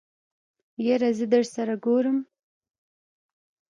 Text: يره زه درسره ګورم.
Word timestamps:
يره 0.85 1.09
زه 1.17 1.25
درسره 1.33 1.75
ګورم. 1.85 2.17